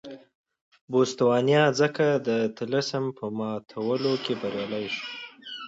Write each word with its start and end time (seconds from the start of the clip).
بوتسوانا 0.91 1.61
ځکه 1.79 2.05
د 2.27 2.29
طلسم 2.57 3.03
په 3.17 3.25
ماتولو 3.37 4.13
کې 4.23 4.33
بریالۍ 4.41 4.85
شوه. 4.95 5.07